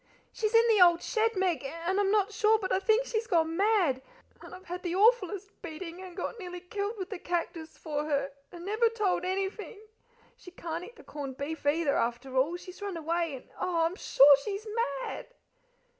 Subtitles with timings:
[0.33, 3.55] "She's in the old shed, Meg, and I'm not sure, but I think she's gone
[3.55, 4.01] mad;
[4.41, 8.31] and I've had the awfullest beating, and got nearly killed with the cactus for her,
[8.51, 9.79] and never told anything.
[10.35, 12.57] She can't eat the corned beef, either, after all.
[12.57, 14.65] She's run away and oh, I'm sure she's
[15.03, 15.27] mad!"